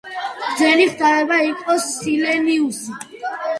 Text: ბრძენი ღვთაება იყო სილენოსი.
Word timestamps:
ბრძენი 0.45 0.87
ღვთაება 0.93 1.37
იყო 1.49 1.77
სილენოსი. 1.85 2.99